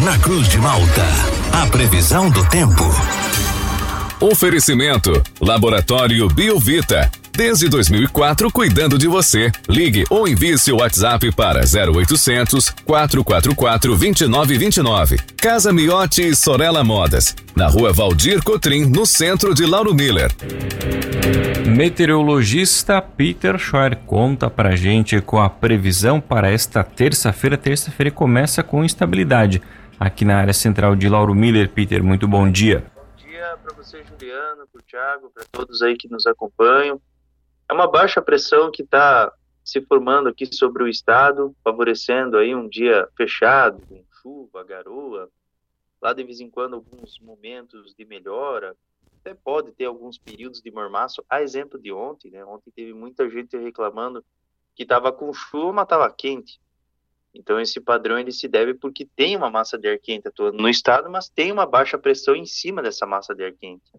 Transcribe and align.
na 0.00 0.18
Cruz 0.18 0.48
de 0.48 0.58
Malta. 0.58 1.04
A 1.52 1.66
previsão 1.66 2.30
do 2.30 2.46
tempo. 2.48 2.84
Oferecimento: 4.20 5.22
Laboratório 5.40 6.28
Biovita. 6.28 7.10
Desde 7.32 7.68
2004, 7.68 8.50
cuidando 8.50 8.98
de 8.98 9.06
você. 9.06 9.50
Ligue 9.68 10.04
ou 10.10 10.26
envie 10.26 10.58
seu 10.58 10.78
WhatsApp 10.78 11.30
para 11.32 11.60
0800 11.60 12.70
444 12.84 13.96
2929. 13.96 15.18
Casa 15.36 15.72
Miotti 15.72 16.28
e 16.28 16.34
Sorella 16.34 16.82
Modas. 16.82 17.36
Na 17.54 17.68
rua 17.68 17.92
Valdir 17.92 18.42
Cotrim, 18.42 18.84
no 18.86 19.06
centro 19.06 19.54
de 19.54 19.64
Lauro 19.64 19.94
Miller. 19.94 20.32
Meteorologista 21.66 23.00
Peter 23.00 23.56
Scheuer 23.58 23.96
conta 24.06 24.50
pra 24.50 24.74
gente 24.74 25.20
com 25.20 25.40
a 25.40 25.48
previsão 25.48 26.20
para 26.20 26.50
esta 26.50 26.82
terça-feira. 26.82 27.56
Terça-feira 27.56 28.10
começa 28.10 28.62
com 28.64 28.84
instabilidade 28.84 29.62
aqui 29.98 30.24
na 30.24 30.38
área 30.38 30.52
central 30.52 30.94
de 30.94 31.08
Lauro 31.08 31.34
Miller. 31.34 31.70
Peter, 31.70 32.02
muito 32.02 32.28
bom 32.28 32.50
dia. 32.50 32.84
Bom 32.94 33.06
dia 33.16 33.56
para 33.62 33.74
você, 33.74 34.04
Juliano, 34.04 34.66
para 34.68 34.78
o 34.78 34.82
Thiago, 34.82 35.30
para 35.30 35.44
todos 35.50 35.82
aí 35.82 35.96
que 35.96 36.08
nos 36.08 36.26
acompanham. 36.26 37.00
É 37.68 37.72
uma 37.72 37.90
baixa 37.90 38.22
pressão 38.22 38.70
que 38.70 38.82
está 38.82 39.32
se 39.64 39.82
formando 39.82 40.28
aqui 40.28 40.46
sobre 40.54 40.82
o 40.82 40.88
estado, 40.88 41.54
favorecendo 41.62 42.38
aí 42.38 42.54
um 42.54 42.68
dia 42.68 43.06
fechado, 43.16 43.82
com 43.86 44.02
chuva, 44.22 44.64
garoa, 44.64 45.28
lá 46.00 46.12
de 46.12 46.24
vez 46.24 46.40
em 46.40 46.48
quando 46.48 46.74
alguns 46.74 47.18
momentos 47.20 47.94
de 47.94 48.04
melhora, 48.04 48.74
até 49.20 49.34
pode 49.34 49.72
ter 49.72 49.84
alguns 49.84 50.16
períodos 50.16 50.62
de 50.62 50.70
mormaço, 50.70 51.22
a 51.28 51.42
exemplo 51.42 51.78
de 51.78 51.92
ontem, 51.92 52.30
né? 52.30 52.44
Ontem 52.44 52.70
teve 52.70 52.94
muita 52.94 53.28
gente 53.28 53.58
reclamando 53.58 54.24
que 54.74 54.84
estava 54.84 55.12
com 55.12 55.32
chuva, 55.34 55.72
mas 55.72 55.84
estava 55.84 56.10
quente. 56.10 56.58
Então 57.34 57.60
esse 57.60 57.80
padrão 57.80 58.18
ele 58.18 58.32
se 58.32 58.48
deve 58.48 58.74
porque 58.74 59.06
tem 59.16 59.36
uma 59.36 59.50
massa 59.50 59.78
de 59.78 59.88
ar 59.88 59.98
quente 59.98 60.28
atuando 60.28 60.58
no 60.58 60.68
estado, 60.68 61.10
mas 61.10 61.28
tem 61.28 61.52
uma 61.52 61.66
baixa 61.66 61.98
pressão 61.98 62.34
em 62.34 62.46
cima 62.46 62.82
dessa 62.82 63.06
massa 63.06 63.34
de 63.34 63.44
ar 63.44 63.52
quente. 63.52 63.90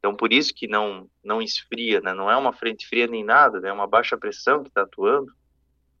Então, 0.00 0.16
por 0.16 0.32
isso 0.32 0.54
que 0.54 0.66
não, 0.66 1.08
não 1.22 1.42
esfria, 1.42 2.00
né? 2.00 2.14
não 2.14 2.30
é 2.30 2.36
uma 2.36 2.54
frente 2.54 2.88
fria 2.88 3.06
nem 3.06 3.22
nada, 3.22 3.60
né? 3.60 3.68
é 3.68 3.72
uma 3.72 3.86
baixa 3.86 4.16
pressão 4.16 4.62
que 4.62 4.70
está 4.70 4.82
atuando. 4.82 5.30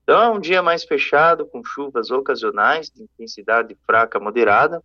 Então, 0.02 0.22
é 0.22 0.28
um 0.30 0.40
dia 0.40 0.62
mais 0.62 0.84
fechado, 0.84 1.46
com 1.46 1.62
chuvas 1.62 2.10
ocasionais, 2.10 2.90
de 2.90 3.02
intensidade 3.02 3.76
fraca 3.86 4.18
moderada, 4.18 4.82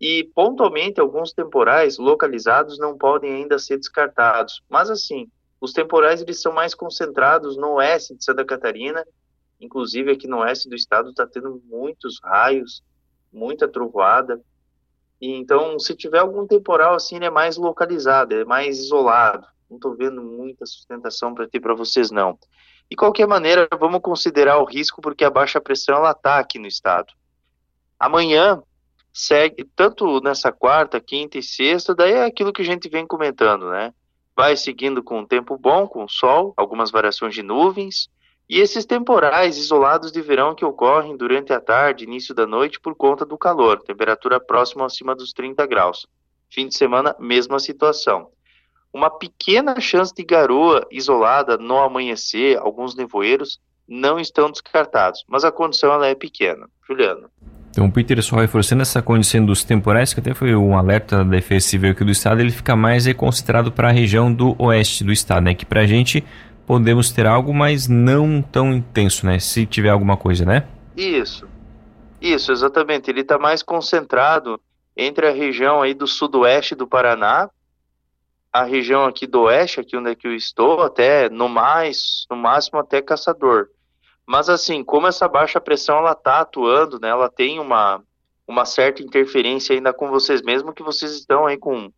e 0.00 0.24
pontualmente 0.34 0.98
alguns 0.98 1.32
temporais 1.32 1.98
localizados 1.98 2.78
não 2.78 2.96
podem 2.96 3.34
ainda 3.34 3.58
ser 3.58 3.76
descartados. 3.76 4.62
Mas, 4.68 4.88
assim, 4.88 5.30
os 5.60 5.74
temporais 5.74 6.22
eles 6.22 6.40
são 6.40 6.52
mais 6.52 6.74
concentrados 6.74 7.56
no 7.56 7.74
oeste 7.74 8.16
de 8.16 8.24
Santa 8.24 8.44
Catarina, 8.46 9.04
inclusive 9.60 10.12
aqui 10.12 10.26
no 10.26 10.38
oeste 10.38 10.68
do 10.68 10.74
estado 10.74 11.10
está 11.10 11.26
tendo 11.26 11.62
muitos 11.66 12.20
raios, 12.22 12.82
muita 13.32 13.68
trovoada, 13.68 14.40
e 15.20 15.32
então, 15.32 15.78
se 15.78 15.96
tiver 15.96 16.18
algum 16.18 16.46
temporal 16.46 16.94
assim, 16.94 17.16
ele 17.16 17.24
é 17.24 17.30
mais 17.30 17.56
localizado, 17.56 18.34
é 18.34 18.44
mais 18.44 18.78
isolado. 18.78 19.46
Não 19.68 19.76
estou 19.76 19.94
vendo 19.96 20.22
muita 20.22 20.64
sustentação 20.64 21.34
para 21.34 21.48
ter 21.48 21.60
para 21.60 21.74
vocês 21.74 22.10
não. 22.10 22.38
De 22.90 22.96
qualquer 22.96 23.26
maneira, 23.26 23.68
vamos 23.78 24.00
considerar 24.00 24.58
o 24.58 24.64
risco 24.64 25.02
porque 25.02 25.24
a 25.24 25.30
baixa 25.30 25.60
pressão 25.60 25.96
ela 25.96 26.12
está 26.12 26.38
aqui 26.38 26.58
no 26.58 26.66
estado. 26.66 27.12
Amanhã 27.98 28.62
segue 29.12 29.64
tanto 29.76 30.20
nessa 30.20 30.52
quarta, 30.52 31.00
quinta 31.00 31.36
e 31.36 31.42
sexta, 31.42 31.94
daí 31.94 32.12
é 32.12 32.24
aquilo 32.24 32.52
que 32.52 32.62
a 32.62 32.64
gente 32.64 32.88
vem 32.88 33.06
comentando, 33.06 33.68
né? 33.68 33.92
Vai 34.34 34.56
seguindo 34.56 35.02
com 35.02 35.18
um 35.18 35.26
tempo 35.26 35.58
bom, 35.58 35.86
com 35.88 36.06
sol, 36.08 36.54
algumas 36.56 36.92
variações 36.92 37.34
de 37.34 37.42
nuvens, 37.42 38.08
e 38.48 38.60
esses 38.60 38.86
temporais 38.86 39.58
isolados 39.58 40.10
de 40.10 40.22
verão 40.22 40.54
que 40.54 40.64
ocorrem 40.64 41.16
durante 41.16 41.52
a 41.52 41.60
tarde, 41.60 42.04
início 42.04 42.34
da 42.34 42.46
noite, 42.46 42.80
por 42.80 42.94
conta 42.94 43.26
do 43.26 43.36
calor, 43.36 43.82
temperatura 43.82 44.40
próxima 44.40 44.86
acima 44.86 45.14
dos 45.14 45.32
30 45.32 45.66
graus. 45.66 46.06
Fim 46.50 46.66
de 46.66 46.74
semana, 46.74 47.14
mesma 47.18 47.58
situação. 47.58 48.30
Uma 48.90 49.10
pequena 49.10 49.78
chance 49.80 50.14
de 50.14 50.24
garoa 50.24 50.86
isolada 50.90 51.58
no 51.58 51.76
amanhecer, 51.76 52.56
alguns 52.56 52.96
nevoeiros 52.96 53.60
não 53.86 54.18
estão 54.18 54.50
descartados, 54.50 55.24
mas 55.28 55.44
a 55.44 55.52
condição 55.52 55.92
ela 55.92 56.06
é 56.06 56.14
pequena. 56.14 56.66
Juliano. 56.86 57.28
Então, 57.70 57.90
Peter, 57.90 58.20
só 58.22 58.36
reforçando 58.36 58.82
essa 58.82 59.02
condição 59.02 59.44
dos 59.44 59.62
temporais, 59.62 60.12
que 60.14 60.20
até 60.20 60.34
foi 60.34 60.54
um 60.54 60.76
alerta 60.76 61.18
da 61.18 61.24
Defesa 61.24 61.68
Civil 61.68 61.92
aqui 61.92 62.02
do 62.02 62.10
estado, 62.10 62.40
ele 62.40 62.50
fica 62.50 62.74
mais 62.74 63.10
concentrado 63.12 63.70
para 63.70 63.88
a 63.88 63.92
região 63.92 64.32
do 64.32 64.56
oeste 64.58 65.04
do 65.04 65.12
estado, 65.12 65.44
né? 65.44 65.54
Que 65.54 65.66
para 65.66 65.82
a 65.82 65.86
gente 65.86 66.24
podemos 66.68 67.10
ter 67.10 67.26
algo, 67.26 67.54
mas 67.54 67.88
não 67.88 68.42
tão 68.42 68.74
intenso, 68.74 69.24
né? 69.24 69.38
Se 69.38 69.64
tiver 69.64 69.88
alguma 69.88 70.18
coisa, 70.18 70.44
né? 70.44 70.68
Isso. 70.94 71.48
Isso, 72.20 72.52
exatamente. 72.52 73.10
Ele 73.10 73.22
está 73.22 73.38
mais 73.38 73.62
concentrado 73.62 74.60
entre 74.94 75.26
a 75.26 75.32
região 75.32 75.80
aí 75.80 75.94
do 75.94 76.06
sudoeste 76.06 76.74
do 76.74 76.86
Paraná, 76.86 77.48
a 78.52 78.64
região 78.64 79.06
aqui 79.06 79.26
do 79.26 79.42
oeste, 79.42 79.80
aqui 79.80 79.96
onde 79.96 80.10
é 80.10 80.14
que 80.14 80.26
eu 80.26 80.34
estou, 80.34 80.82
até 80.82 81.30
no 81.30 81.48
mais, 81.48 82.26
no 82.30 82.36
máximo 82.36 82.78
até 82.78 83.00
Caçador. 83.00 83.68
Mas 84.26 84.50
assim, 84.50 84.84
como 84.84 85.06
essa 85.06 85.26
baixa 85.26 85.58
pressão 85.58 85.96
ela 85.96 86.14
tá 86.14 86.40
atuando, 86.40 87.00
né? 87.00 87.08
Ela 87.08 87.30
tem 87.30 87.58
uma 87.58 88.02
uma 88.46 88.64
certa 88.64 89.02
interferência 89.02 89.74
ainda 89.74 89.92
com 89.92 90.08
vocês 90.08 90.40
mesmo 90.40 90.72
que 90.72 90.82
vocês 90.82 91.12
estão 91.12 91.46
aí 91.46 91.58
com 91.58 91.90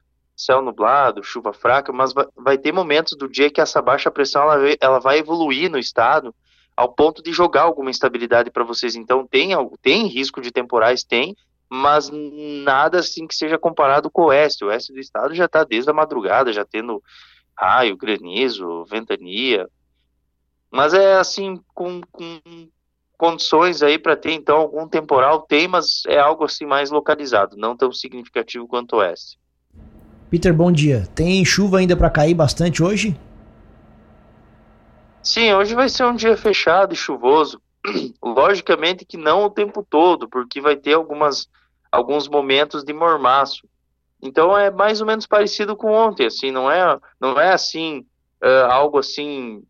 céu 0.45 0.63
nublado, 0.63 1.23
chuva 1.23 1.53
fraca, 1.53 1.93
mas 1.93 2.13
vai, 2.37 2.59
ter 2.59 2.73
momentos 2.73 3.17
do 3.17 3.29
dia 3.29 3.51
que 3.51 3.61
essa 3.61 3.81
baixa 3.81 4.11
pressão 4.11 4.43
ela, 4.43 4.77
ela 4.81 4.99
vai 4.99 5.19
evoluir 5.19 5.71
no 5.71 5.79
estado 5.79 6.35
ao 6.77 6.93
ponto 6.93 7.23
de 7.23 7.33
jogar 7.33 7.63
alguma 7.63 7.91
instabilidade 7.91 8.51
para 8.51 8.65
vocês. 8.65 8.95
Então 8.95 9.27
tem, 9.27 9.51
tem 9.83 10.07
risco 10.07 10.41
de 10.41 10.51
temporais, 10.51 11.05
tem, 11.05 11.37
mas 11.69 12.11
nada 12.11 12.99
assim 12.99 13.27
que 13.27 13.35
seja 13.35 13.59
comparado 13.59 14.11
com 14.11 14.23
o 14.23 14.27
oeste. 14.27 14.65
O 14.65 14.69
oeste 14.69 14.93
do 14.93 14.99
estado 14.99 15.35
já 15.35 15.45
está 15.45 15.63
desde 15.63 15.91
a 15.91 15.95
madrugada, 15.95 16.53
já 16.53 16.65
tendo 16.65 17.03
raio, 17.57 17.97
granizo, 17.97 18.85
ventania. 18.87 19.69
Mas 20.71 20.95
é 20.95 21.17
assim, 21.17 21.61
com, 21.75 22.01
com 22.11 22.41
condições 23.21 23.83
aí 23.83 23.99
para 23.99 24.17
ter 24.17 24.33
então 24.33 24.57
algum 24.57 24.89
temporal, 24.89 25.43
tem, 25.43 25.69
mas 25.69 26.03
é 26.07 26.19
algo 26.19 26.45
assim 26.45 26.65
mais 26.65 26.91
localizado, 26.91 27.55
não 27.55 27.77
tão 27.77 27.93
significativo 27.93 28.67
quanto 28.67 28.97
o 28.97 28.99
oeste. 29.01 29.39
Peter, 30.31 30.55
bom 30.55 30.71
dia. 30.71 31.09
Tem 31.13 31.45
chuva 31.45 31.79
ainda 31.79 31.97
para 31.97 32.09
cair 32.09 32.35
bastante 32.35 32.85
hoje? 32.85 33.19
Sim, 35.21 35.53
hoje 35.55 35.75
vai 35.75 35.89
ser 35.89 36.05
um 36.05 36.15
dia 36.15 36.37
fechado 36.37 36.95
e 36.95 36.97
chuvoso. 36.97 37.61
Logicamente 38.23 39.05
que 39.05 39.17
não 39.17 39.45
o 39.45 39.51
tempo 39.51 39.85
todo, 39.89 40.29
porque 40.29 40.61
vai 40.61 40.77
ter 40.77 40.93
algumas, 40.93 41.49
alguns 41.91 42.29
momentos 42.29 42.85
de 42.85 42.93
mormaço. 42.93 43.69
Então 44.23 44.57
é 44.57 44.71
mais 44.71 45.01
ou 45.01 45.07
menos 45.07 45.27
parecido 45.27 45.75
com 45.75 45.91
ontem, 45.91 46.27
assim, 46.27 46.53
não 46.53 46.71
é, 46.71 46.97
não 47.21 47.41
é 47.41 47.53
assim, 47.53 48.07
uh, 48.41 48.71
algo 48.71 48.99
assim 48.99 49.65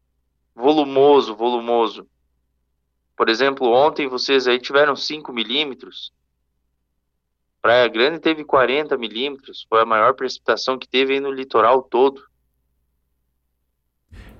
volumoso, 0.54 1.34
volumoso. 1.34 2.06
Por 3.16 3.30
exemplo, 3.30 3.66
ontem 3.72 4.08
vocês 4.08 4.46
aí 4.46 4.58
tiveram 4.58 4.94
5 4.94 5.32
milímetros, 5.32 6.12
Praia 7.62 7.88
Grande 7.88 8.18
teve 8.18 8.44
40 8.44 8.96
milímetros, 8.96 9.66
foi 9.68 9.82
a 9.82 9.86
maior 9.86 10.14
precipitação 10.14 10.78
que 10.78 10.88
teve 10.88 11.14
aí 11.14 11.20
no 11.20 11.30
litoral 11.30 11.82
todo. 11.82 12.22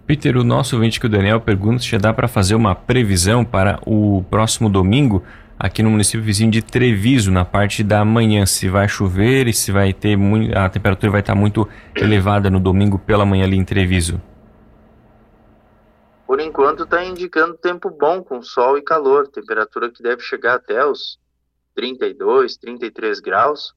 Peter, 0.06 0.36
o 0.36 0.42
nosso 0.42 0.74
ouvinte 0.74 0.98
que 0.98 1.06
o 1.06 1.08
Daniel 1.08 1.40
pergunta 1.40 1.82
se 1.82 1.88
já 1.88 1.98
dá 1.98 2.12
para 2.12 2.26
fazer 2.26 2.54
uma 2.54 2.74
previsão 2.74 3.44
para 3.44 3.78
o 3.86 4.24
próximo 4.28 4.68
domingo 4.68 5.22
aqui 5.60 5.82
no 5.82 5.90
município 5.90 6.22
vizinho 6.22 6.50
de 6.50 6.62
Treviso, 6.62 7.30
na 7.30 7.44
parte 7.44 7.84
da 7.84 8.02
manhã, 8.02 8.46
se 8.46 8.66
vai 8.68 8.88
chover 8.88 9.46
e 9.46 9.52
se 9.52 9.70
vai 9.70 9.92
ter 9.92 10.16
muito, 10.16 10.56
a 10.56 10.70
temperatura 10.70 11.12
vai 11.12 11.20
estar 11.20 11.34
muito 11.34 11.68
elevada 11.94 12.48
no 12.48 12.58
domingo 12.58 12.98
pela 12.98 13.26
manhã 13.26 13.44
ali 13.44 13.58
em 13.58 13.64
Treviso. 13.64 14.20
Por 16.26 16.40
enquanto 16.40 16.84
está 16.84 17.04
indicando 17.04 17.58
tempo 17.58 17.90
bom 17.90 18.22
com 18.22 18.42
sol 18.42 18.78
e 18.78 18.82
calor, 18.82 19.28
temperatura 19.28 19.90
que 19.90 20.02
deve 20.02 20.22
chegar 20.22 20.54
até 20.54 20.82
os 20.86 21.18
32, 21.74 22.56
33 22.56 23.20
graus. 23.20 23.74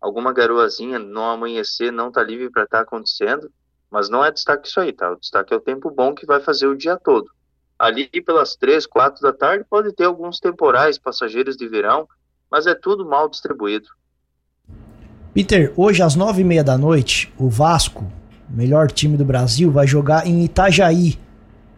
Alguma 0.00 0.32
garoazinha 0.32 0.98
no 0.98 1.22
amanhecer 1.22 1.92
não 1.92 2.08
está 2.08 2.22
livre 2.22 2.50
para 2.50 2.64
estar 2.64 2.78
tá 2.78 2.82
acontecendo, 2.82 3.50
mas 3.90 4.08
não 4.08 4.24
é 4.24 4.30
destaque 4.30 4.66
isso 4.66 4.80
aí, 4.80 4.92
tá? 4.92 5.12
O 5.12 5.16
destaque 5.16 5.52
é 5.52 5.56
o 5.56 5.60
tempo 5.60 5.90
bom 5.90 6.14
que 6.14 6.26
vai 6.26 6.40
fazer 6.40 6.66
o 6.66 6.76
dia 6.76 6.96
todo. 6.96 7.30
Ali 7.78 8.08
pelas 8.24 8.56
3, 8.56 8.86
4 8.86 9.22
da 9.22 9.32
tarde 9.32 9.64
pode 9.68 9.92
ter 9.94 10.04
alguns 10.04 10.38
temporais 10.38 10.98
passageiros 10.98 11.56
de 11.56 11.68
verão, 11.68 12.08
mas 12.50 12.66
é 12.66 12.74
tudo 12.74 13.04
mal 13.04 13.28
distribuído. 13.28 13.88
Peter, 15.34 15.72
hoje 15.76 16.02
às 16.02 16.14
nove 16.14 16.42
e 16.42 16.44
meia 16.44 16.62
da 16.62 16.76
noite, 16.76 17.32
o 17.38 17.48
Vasco, 17.48 18.10
melhor 18.48 18.90
time 18.90 19.16
do 19.16 19.24
Brasil, 19.24 19.70
vai 19.70 19.86
jogar 19.86 20.26
em 20.26 20.44
Itajaí. 20.44 21.18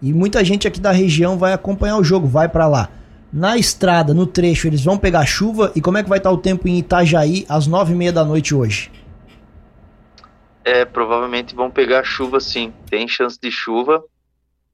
E 0.02 0.12
muita 0.12 0.44
gente 0.44 0.66
aqui 0.66 0.80
da 0.80 0.90
região 0.90 1.38
vai 1.38 1.52
acompanhar 1.52 1.96
o 1.96 2.04
jogo, 2.04 2.26
vai 2.26 2.48
para 2.48 2.66
lá 2.66 2.90
na 3.34 3.56
estrada, 3.56 4.14
no 4.14 4.28
trecho, 4.28 4.68
eles 4.68 4.84
vão 4.84 4.96
pegar 4.96 5.26
chuva 5.26 5.72
e 5.74 5.80
como 5.80 5.98
é 5.98 6.04
que 6.04 6.08
vai 6.08 6.18
estar 6.18 6.30
o 6.30 6.38
tempo 6.38 6.68
em 6.68 6.78
Itajaí 6.78 7.44
às 7.48 7.66
nove 7.66 7.92
e 7.92 7.96
meia 7.96 8.12
da 8.12 8.24
noite 8.24 8.54
hoje? 8.54 8.92
É, 10.62 10.84
provavelmente 10.84 11.52
vão 11.52 11.68
pegar 11.68 12.04
chuva 12.04 12.38
sim, 12.38 12.72
tem 12.88 13.08
chance 13.08 13.36
de 13.36 13.50
chuva, 13.50 14.04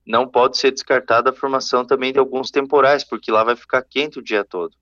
não 0.07 0.29
pode 0.29 0.59
ser 0.59 0.73
descartada 0.73 1.31
a 1.31 1.33
formação 1.33 1.87
também 1.87 2.13
de 2.13 2.19
alguns 2.19 2.51
temporais, 2.51 3.03
porque 3.03 3.33
lá 3.33 3.43
vai 3.43 3.57
ficar 3.57 3.83
quente 3.83 4.19
o 4.19 4.23
dia 4.23 4.45
todo. 4.45 4.77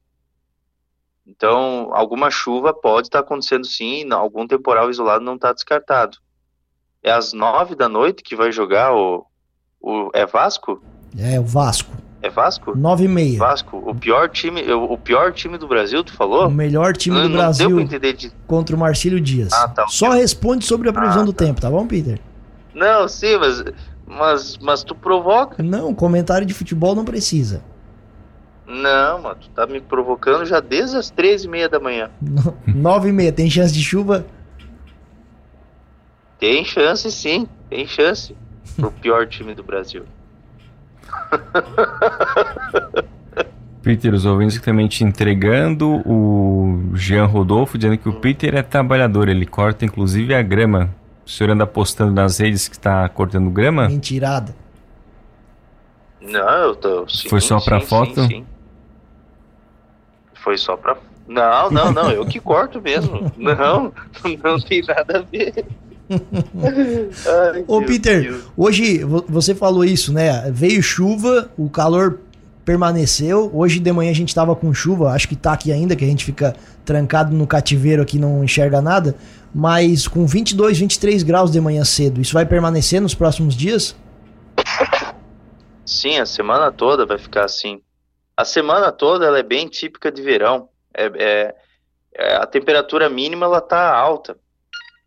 Então, 1.24 1.90
alguma 1.92 2.32
chuva 2.32 2.74
pode 2.74 3.06
estar 3.06 3.20
acontecendo 3.20 3.64
sim, 3.64 4.10
algum 4.10 4.44
temporal 4.44 4.90
isolado 4.90 5.24
não 5.24 5.36
está 5.36 5.52
descartado. 5.52 6.18
É 7.00 7.12
às 7.12 7.32
nove 7.32 7.76
da 7.76 7.88
noite 7.88 8.24
que 8.24 8.34
vai 8.34 8.50
jogar 8.50 8.92
o, 8.92 9.24
o. 9.80 10.10
É 10.12 10.26
Vasco? 10.26 10.82
É, 11.16 11.38
o 11.38 11.44
Vasco. 11.44 12.07
É 12.20 12.28
Vasco? 12.28 12.76
Nove 12.76 13.04
e 13.04 13.08
meia. 13.08 13.38
Vasco, 13.38 13.82
o 13.86 13.94
pior 13.94 14.28
time, 14.28 14.60
o, 14.72 14.98
pior 14.98 15.32
time 15.32 15.56
do 15.56 15.68
Brasil, 15.68 16.02
tu 16.02 16.12
falou? 16.12 16.48
O 16.48 16.50
melhor 16.50 16.96
time 16.96 17.16
não, 17.16 17.28
do 17.28 17.32
Brasil 17.32 17.84
de... 17.84 18.32
contra 18.46 18.74
o 18.74 18.78
Marcílio 18.78 19.20
Dias. 19.20 19.52
Ah, 19.52 19.68
tá. 19.68 19.86
Só 19.86 20.10
responde 20.10 20.64
sobre 20.64 20.88
a 20.88 20.92
previsão 20.92 21.22
ah, 21.22 21.26
do 21.26 21.32
tá. 21.32 21.44
tempo, 21.44 21.60
tá 21.60 21.70
bom, 21.70 21.86
Peter? 21.86 22.20
Não, 22.74 23.06
sim, 23.06 23.36
mas, 23.38 23.64
mas, 24.04 24.58
mas 24.58 24.82
tu 24.82 24.96
provoca. 24.96 25.62
Não, 25.62 25.94
comentário 25.94 26.46
de 26.46 26.52
futebol 26.52 26.94
não 26.94 27.04
precisa. 27.04 27.62
Não, 28.66 29.22
mano, 29.22 29.36
tu 29.40 29.48
tá 29.50 29.66
me 29.66 29.80
provocando 29.80 30.44
já 30.44 30.60
desde 30.60 30.96
as 30.96 31.10
treze 31.10 31.46
e 31.46 31.50
meia 31.50 31.68
da 31.68 31.78
manhã. 31.78 32.10
Nove 32.66 33.10
e 33.10 33.12
meia, 33.12 33.32
tem 33.32 33.48
chance 33.48 33.72
de 33.72 33.82
chuva? 33.82 34.26
Tem 36.38 36.64
chance 36.64 37.10
sim, 37.12 37.48
tem 37.70 37.86
chance. 37.86 38.36
Pro 38.76 38.92
pior 38.92 39.26
time 39.26 39.54
do 39.54 39.62
Brasil. 39.62 40.04
Peter, 43.82 44.12
os 44.12 44.26
ouvintes 44.26 44.58
que 44.58 44.64
também 44.64 44.86
te 44.86 45.04
entregando, 45.04 46.02
o 46.06 46.90
Jean 46.94 47.24
Rodolfo 47.24 47.78
dizendo 47.78 47.96
que 47.96 48.08
o 48.08 48.12
Peter 48.12 48.54
é 48.54 48.62
trabalhador, 48.62 49.28
ele 49.28 49.46
corta 49.46 49.84
inclusive 49.84 50.34
a 50.34 50.42
grama. 50.42 50.90
O 51.24 51.30
senhor 51.30 51.50
anda 51.50 51.66
postando 51.66 52.12
nas 52.12 52.38
redes 52.38 52.68
que 52.68 52.74
está 52.74 53.08
cortando 53.08 53.50
grama? 53.50 53.88
Mentirada. 53.88 54.54
Não, 56.20 56.40
eu 56.40 56.74
tô. 56.74 57.08
Sim, 57.08 57.28
Foi 57.28 57.40
só 57.40 57.60
pra 57.60 57.80
foto? 57.80 58.22
Sim, 58.22 58.28
sim. 58.28 58.46
Foi 60.34 60.56
só 60.56 60.76
pra. 60.76 60.96
Não, 61.26 61.70
não, 61.70 61.92
não, 61.92 62.10
eu 62.10 62.24
que 62.24 62.40
corto 62.40 62.80
mesmo. 62.80 63.30
Não, 63.36 63.92
não 64.42 64.58
tem 64.58 64.82
nada 64.82 65.18
a 65.18 65.22
ver. 65.22 65.66
Ai, 67.52 67.64
Ô, 67.66 67.82
Peter, 67.82 68.22
Deus. 68.22 68.44
hoje 68.56 69.04
você 69.28 69.54
falou 69.54 69.84
isso, 69.84 70.12
né? 70.12 70.50
Veio 70.50 70.82
chuva, 70.82 71.50
o 71.56 71.68
calor 71.68 72.20
permaneceu. 72.64 73.50
Hoje 73.54 73.78
de 73.80 73.92
manhã 73.92 74.10
a 74.10 74.14
gente 74.14 74.34
tava 74.34 74.54
com 74.54 74.72
chuva, 74.74 75.12
acho 75.12 75.28
que 75.28 75.36
tá 75.36 75.52
aqui 75.52 75.72
ainda, 75.72 75.96
que 75.96 76.04
a 76.04 76.08
gente 76.08 76.24
fica 76.24 76.54
trancado 76.84 77.34
no 77.34 77.46
cativeiro 77.46 78.02
aqui 78.02 78.18
não 78.18 78.44
enxerga 78.44 78.80
nada. 78.80 79.14
Mas 79.54 80.06
com 80.06 80.26
22, 80.26 80.78
23 80.78 81.22
graus 81.22 81.50
de 81.50 81.60
manhã 81.60 81.84
cedo, 81.84 82.20
isso 82.20 82.34
vai 82.34 82.44
permanecer 82.44 83.00
nos 83.00 83.14
próximos 83.14 83.54
dias? 83.54 83.96
Sim, 85.84 86.18
a 86.18 86.26
semana 86.26 86.70
toda 86.70 87.06
vai 87.06 87.16
ficar 87.16 87.44
assim. 87.44 87.80
A 88.36 88.44
semana 88.44 88.92
toda 88.92 89.24
ela 89.24 89.38
é 89.38 89.42
bem 89.42 89.66
típica 89.66 90.12
de 90.12 90.20
verão. 90.20 90.68
É, 90.94 91.06
é, 91.16 91.54
é 92.14 92.36
a 92.36 92.46
temperatura 92.46 93.08
mínima 93.08 93.46
ela 93.46 93.60
tá 93.60 93.96
alta. 93.96 94.36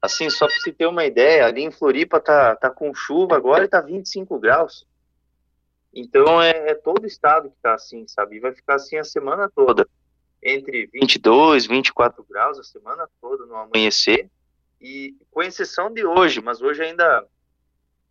Assim, 0.02 0.32
só 0.32 0.48
para 0.48 0.56
você 0.56 0.72
ter 0.72 0.88
uma 0.88 1.06
ideia, 1.06 1.46
ali 1.46 1.62
em 1.62 1.70
Floripa 1.70 2.20
tá, 2.20 2.56
tá 2.56 2.72
com 2.72 2.94
chuva 2.94 3.36
agora 3.36 3.66
e 3.66 3.68
tá 3.68 3.80
25 3.80 4.40
graus. 4.40 4.88
Então 5.94 6.42
é, 6.42 6.72
é 6.72 6.74
todo 6.74 7.04
o 7.04 7.08
estado 7.08 7.52
que 7.52 7.58
tá 7.62 7.76
assim, 7.76 8.08
sabe? 8.08 8.38
E 8.38 8.40
vai 8.40 8.52
ficar 8.52 8.76
assim 8.76 8.98
a 8.98 9.04
semana 9.04 9.48
toda. 9.54 9.88
Entre 10.42 10.88
22, 10.88 11.68
24 11.68 12.26
graus 12.28 12.58
a 12.58 12.64
semana 12.64 13.08
toda 13.22 13.46
no 13.46 13.56
amanhecer. 13.56 14.28
E 14.80 15.16
com 15.30 15.44
exceção 15.44 15.94
de 15.94 16.04
hoje, 16.04 16.42
mas 16.42 16.62
hoje 16.64 16.82
ainda 16.82 17.24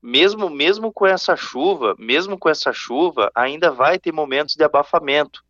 mesmo 0.01 0.49
mesmo 0.49 0.93
com 0.93 1.07
essa 1.07 1.35
chuva, 1.35 1.97
mesmo 1.99 2.39
com 2.39 2.49
essa 2.49 2.73
chuva, 2.73 3.33
ainda 3.35 3.73
vai 3.73 3.99
ter 3.99 4.13
momentos 4.13 4.55
de 4.55 4.63
abafamento. 4.63 5.45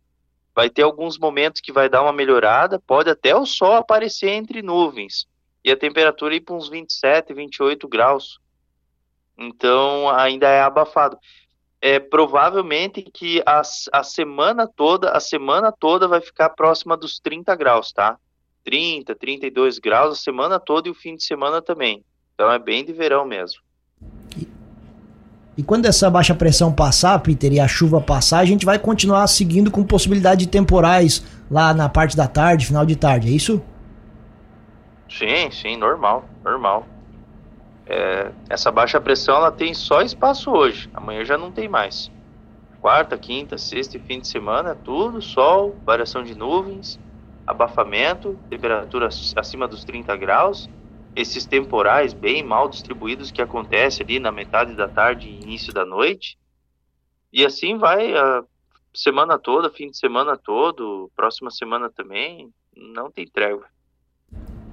Vai 0.55 0.71
ter 0.71 0.81
alguns 0.81 1.19
momentos 1.19 1.61
que 1.61 1.71
vai 1.71 1.87
dar 1.87 2.01
uma 2.01 2.11
melhorada, 2.11 2.79
pode 2.79 3.11
até 3.11 3.35
o 3.35 3.45
sol 3.45 3.75
aparecer 3.75 4.29
entre 4.29 4.63
nuvens 4.63 5.29
e 5.63 5.71
a 5.71 5.77
temperatura 5.77 6.35
ir 6.35 6.41
para 6.41 6.55
uns 6.55 6.69
27, 6.69 7.33
28 7.33 7.87
graus. 7.87 8.39
Então 9.37 10.09
ainda 10.09 10.47
é 10.47 10.61
abafado. 10.61 11.17
É 11.81 11.99
provavelmente 11.99 13.01
que 13.01 13.41
a, 13.45 13.61
a 13.91 14.03
semana 14.03 14.67
toda, 14.67 15.11
a 15.11 15.19
semana 15.19 15.71
toda 15.71 16.07
vai 16.07 16.21
ficar 16.21 16.49
próxima 16.49 16.95
dos 16.95 17.19
30 17.19 17.55
graus, 17.55 17.91
tá? 17.91 18.17
30, 18.63 19.15
32 19.15 19.79
graus 19.79 20.19
a 20.19 20.21
semana 20.21 20.59
toda 20.59 20.87
e 20.87 20.91
o 20.91 20.95
fim 20.95 21.15
de 21.15 21.23
semana 21.23 21.61
também. 21.61 22.03
Então 22.35 22.51
é 22.51 22.59
bem 22.59 22.85
de 22.85 22.93
verão 22.93 23.25
mesmo. 23.25 23.61
E 25.57 25.63
quando 25.63 25.85
essa 25.85 26.09
baixa 26.09 26.33
pressão 26.33 26.71
passar, 26.71 27.19
Peter, 27.19 27.51
e 27.51 27.59
a 27.59 27.67
chuva 27.67 27.99
passar, 27.99 28.39
a 28.39 28.45
gente 28.45 28.65
vai 28.65 28.79
continuar 28.79 29.27
seguindo 29.27 29.69
com 29.69 29.83
possibilidade 29.83 30.45
de 30.45 30.51
temporais 30.51 31.23
lá 31.49 31.73
na 31.73 31.89
parte 31.89 32.15
da 32.15 32.27
tarde, 32.27 32.65
final 32.65 32.85
de 32.85 32.95
tarde, 32.95 33.27
é 33.27 33.31
isso? 33.31 33.61
Sim, 35.11 35.51
sim, 35.51 35.77
normal, 35.77 36.25
normal. 36.43 36.87
É, 37.85 38.31
essa 38.49 38.71
baixa 38.71 39.01
pressão 39.01 39.35
ela 39.35 39.51
tem 39.51 39.73
só 39.73 40.01
espaço 40.01 40.51
hoje, 40.51 40.89
amanhã 40.93 41.25
já 41.25 41.37
não 41.37 41.51
tem 41.51 41.67
mais. 41.67 42.09
Quarta, 42.79 43.17
quinta, 43.17 43.57
sexta 43.57 43.97
e 43.97 43.99
fim 43.99 44.19
de 44.19 44.27
semana, 44.27 44.73
tudo 44.73 45.21
sol, 45.21 45.81
variação 45.85 46.23
de 46.23 46.33
nuvens, 46.35 46.99
abafamento, 47.45 48.39
temperatura 48.49 49.09
acima 49.35 49.67
dos 49.67 49.83
30 49.83 50.15
graus 50.15 50.67
esses 51.15 51.45
temporais 51.45 52.13
bem 52.13 52.43
mal 52.43 52.69
distribuídos 52.69 53.31
que 53.31 53.41
acontece 53.41 54.01
ali 54.01 54.19
na 54.19 54.31
metade 54.31 54.75
da 54.75 54.87
tarde 54.87 55.27
e 55.27 55.41
início 55.41 55.73
da 55.73 55.85
noite. 55.85 56.37
E 57.33 57.45
assim 57.45 57.77
vai 57.77 58.15
a 58.15 58.43
semana 58.93 59.37
toda, 59.37 59.69
fim 59.69 59.89
de 59.89 59.97
semana 59.97 60.37
todo, 60.37 61.11
próxima 61.15 61.51
semana 61.51 61.89
também, 61.89 62.49
não 62.75 63.11
tem 63.11 63.27
trégua. 63.27 63.67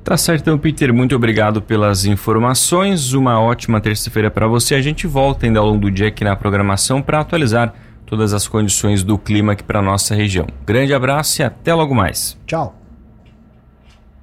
Tá 0.08 0.16
certo, 0.16 0.40
então, 0.40 0.58
Peter, 0.58 0.90
muito 0.90 1.14
obrigado 1.14 1.60
pelas 1.60 2.06
informações. 2.06 3.12
Uma 3.12 3.38
ótima 3.38 3.78
terça-feira 3.78 4.30
para 4.30 4.46
você. 4.46 4.74
A 4.74 4.80
gente 4.80 5.06
volta 5.06 5.44
ainda 5.44 5.60
ao 5.60 5.66
longo 5.66 5.80
do 5.80 5.90
dia 5.90 6.08
aqui 6.08 6.24
na 6.24 6.34
programação 6.34 7.02
para 7.02 7.20
atualizar 7.20 7.74
todas 8.06 8.32
as 8.32 8.48
condições 8.48 9.04
do 9.04 9.18
clima 9.18 9.52
aqui 9.52 9.62
para 9.62 9.82
nossa 9.82 10.14
região. 10.14 10.46
Grande 10.64 10.94
abraço 10.94 11.42
e 11.42 11.44
até 11.44 11.74
logo 11.74 11.94
mais. 11.94 12.38
Tchau. 12.46 12.74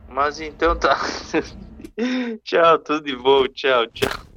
Mas 0.10 0.42
então 0.42 0.76
tá. 0.76 1.00
tchau, 2.44 2.80
tudo 2.80 3.06
de 3.06 3.16
bom. 3.16 3.48
Tchau, 3.50 3.86
tchau. 3.94 4.35